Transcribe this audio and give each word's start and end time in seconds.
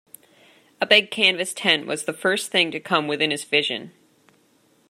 A 0.81 0.87
big 0.87 1.11
canvas 1.11 1.53
tent 1.53 1.85
was 1.85 2.05
the 2.05 2.13
first 2.13 2.49
thing 2.51 2.71
to 2.71 2.79
come 2.79 3.05
within 3.07 3.29
his 3.29 3.43
vision. 3.43 3.91